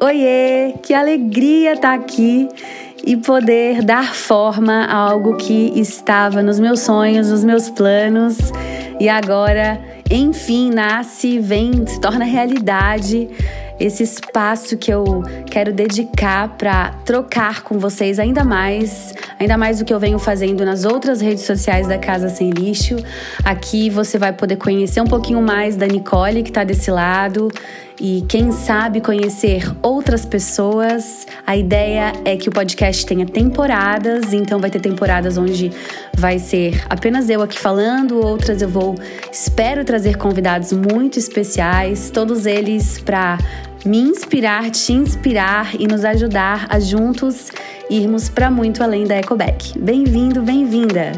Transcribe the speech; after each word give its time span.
Oiê, 0.00 0.74
que 0.82 0.92
alegria 0.94 1.72
estar 1.72 1.88
tá 1.88 1.94
aqui 1.94 2.48
e 3.06 3.16
poder 3.16 3.82
dar 3.82 4.14
forma 4.14 4.84
a 4.84 4.96
algo 4.96 5.36
que 5.36 5.72
estava 5.76 6.42
nos 6.42 6.58
meus 6.58 6.80
sonhos, 6.80 7.30
nos 7.30 7.44
meus 7.44 7.68
planos 7.70 8.38
e 9.00 9.08
agora, 9.08 9.82
enfim, 10.10 10.70
nasce, 10.70 11.38
vem, 11.38 11.86
se 11.86 12.00
torna 12.00 12.24
realidade 12.24 13.28
esse 13.86 14.02
espaço 14.02 14.76
que 14.76 14.90
eu 14.90 15.22
quero 15.46 15.72
dedicar 15.72 16.48
para 16.56 16.90
trocar 17.04 17.62
com 17.62 17.78
vocês 17.78 18.18
ainda 18.18 18.42
mais, 18.44 19.14
ainda 19.38 19.58
mais 19.58 19.78
do 19.78 19.84
que 19.84 19.92
eu 19.92 20.00
venho 20.00 20.18
fazendo 20.18 20.64
nas 20.64 20.84
outras 20.84 21.20
redes 21.20 21.44
sociais 21.44 21.86
da 21.86 21.98
Casa 21.98 22.28
Sem 22.28 22.50
Lixo. 22.50 22.96
Aqui 23.44 23.90
você 23.90 24.18
vai 24.18 24.32
poder 24.32 24.56
conhecer 24.56 25.00
um 25.00 25.06
pouquinho 25.06 25.42
mais 25.42 25.76
da 25.76 25.86
Nicole 25.86 26.42
que 26.42 26.50
está 26.50 26.64
desse 26.64 26.90
lado 26.90 27.48
e 28.00 28.24
quem 28.28 28.50
sabe 28.50 29.00
conhecer 29.00 29.70
outras 29.82 30.24
pessoas. 30.24 31.26
A 31.46 31.56
ideia 31.56 32.12
é 32.24 32.36
que 32.36 32.48
o 32.48 32.52
podcast 32.52 33.04
tenha 33.06 33.26
temporadas, 33.26 34.32
então 34.32 34.58
vai 34.58 34.70
ter 34.70 34.80
temporadas 34.80 35.36
onde 35.36 35.70
vai 36.16 36.38
ser 36.38 36.84
apenas 36.88 37.28
eu 37.28 37.42
aqui 37.42 37.58
falando, 37.58 38.24
outras 38.24 38.62
eu 38.62 38.68
vou 38.68 38.94
espero 39.30 39.84
trazer 39.84 40.16
convidados 40.16 40.72
muito 40.72 41.18
especiais, 41.18 42.10
todos 42.10 42.46
eles 42.46 42.98
para 42.98 43.38
me 43.84 43.98
inspirar, 43.98 44.70
te 44.70 44.92
inspirar 44.92 45.74
e 45.78 45.86
nos 45.86 46.04
ajudar 46.04 46.66
a 46.70 46.80
juntos 46.80 47.50
irmos 47.90 48.28
para 48.28 48.50
muito 48.50 48.82
além 48.82 49.04
da 49.04 49.16
Ecoback. 49.16 49.78
Bem-vindo, 49.78 50.42
bem-vinda. 50.42 51.12